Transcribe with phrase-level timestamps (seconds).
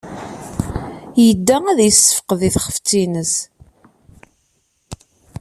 [1.25, 3.33] Yedda ad yessefqed tifxet-nnes.